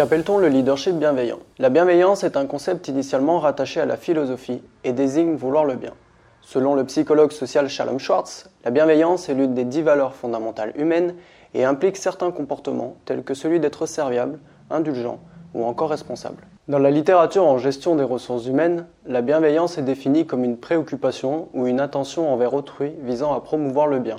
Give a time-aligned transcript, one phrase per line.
[0.00, 1.40] Qu'appelle-t-on le leadership bienveillant?
[1.58, 5.92] La bienveillance est un concept initialement rattaché à la philosophie et désigne vouloir le bien.
[6.40, 11.16] Selon le psychologue social Shalom Schwartz, la bienveillance est l'une des dix valeurs fondamentales humaines
[11.52, 14.38] et implique certains comportements tels que celui d'être serviable,
[14.70, 15.18] indulgent
[15.52, 16.46] ou encore responsable.
[16.66, 21.48] Dans la littérature en gestion des ressources humaines, la bienveillance est définie comme une préoccupation
[21.52, 24.16] ou une attention envers autrui visant à promouvoir le bien.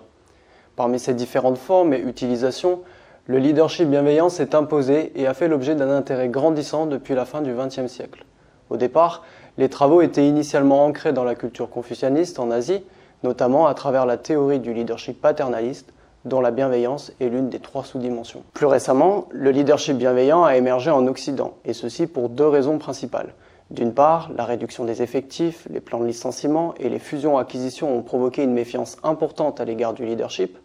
[0.75, 2.81] Parmi ces différentes formes et utilisations,
[3.27, 7.41] le leadership bienveillant s'est imposé et a fait l'objet d'un intérêt grandissant depuis la fin
[7.41, 8.25] du XXe siècle.
[8.69, 9.23] Au départ,
[9.57, 12.83] les travaux étaient initialement ancrés dans la culture confucianiste en Asie,
[13.23, 15.93] notamment à travers la théorie du leadership paternaliste,
[16.25, 18.43] dont la bienveillance est l'une des trois sous-dimensions.
[18.53, 23.33] Plus récemment, le leadership bienveillant a émergé en Occident, et ceci pour deux raisons principales.
[23.69, 28.43] D'une part, la réduction des effectifs, les plans de licenciement et les fusions-acquisitions ont provoqué
[28.43, 30.57] une méfiance importante à l'égard du leadership.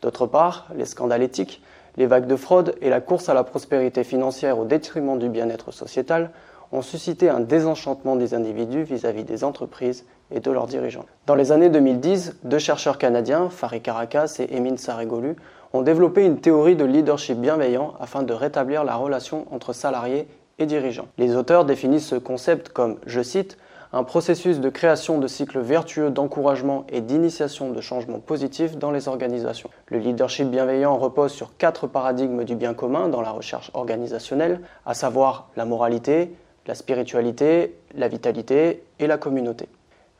[0.00, 1.60] D'autre part, les scandales éthiques,
[1.98, 5.72] les vagues de fraude et la course à la prospérité financière au détriment du bien-être
[5.72, 6.30] sociétal
[6.70, 11.06] ont suscité un désenchantement des individus vis-à-vis des entreprises et de leurs dirigeants.
[11.26, 15.34] Dans les années 2010, deux chercheurs canadiens, Farid Caracas et Emin Saregolu,
[15.72, 20.66] ont développé une théorie de leadership bienveillant afin de rétablir la relation entre salariés et
[20.66, 21.08] dirigeants.
[21.18, 23.58] Les auteurs définissent ce concept comme, je cite,
[23.92, 29.08] un processus de création de cycles vertueux d'encouragement et d'initiation de changements positifs dans les
[29.08, 29.70] organisations.
[29.86, 34.92] Le leadership bienveillant repose sur quatre paradigmes du bien commun dans la recherche organisationnelle, à
[34.92, 36.34] savoir la moralité,
[36.66, 39.68] la spiritualité, la vitalité et la communauté.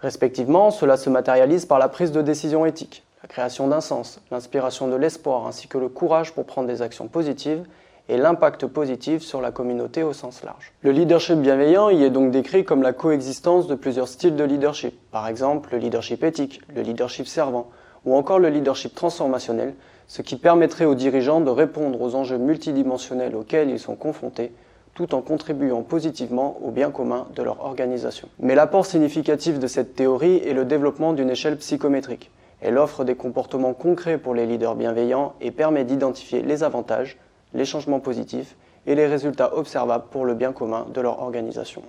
[0.01, 4.89] Respectivement, cela se matérialise par la prise de décision éthique, la création d'un sens, l'inspiration
[4.89, 7.65] de l'espoir ainsi que le courage pour prendre des actions positives
[8.09, 10.73] et l'impact positif sur la communauté au sens large.
[10.83, 14.95] Le leadership bienveillant y est donc décrit comme la coexistence de plusieurs styles de leadership,
[15.11, 17.69] par exemple le leadership éthique, le leadership servant
[18.05, 19.75] ou encore le leadership transformationnel,
[20.07, 24.53] ce qui permettrait aux dirigeants de répondre aux enjeux multidimensionnels auxquels ils sont confrontés
[24.95, 28.29] tout en contribuant positivement au bien commun de leur organisation.
[28.41, 32.33] Mais l'apport significatif de cette théorie est le développement d'une échelle psychométrique.
[32.61, 37.17] Elle offre des comportements concrets pour les leaders bienveillants et permet d'identifier les avantages,
[37.55, 41.83] les changements positifs et les résultats observables pour le bien commun de leur organisation.